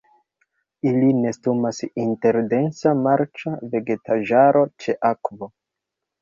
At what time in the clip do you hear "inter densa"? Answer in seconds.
2.03-2.95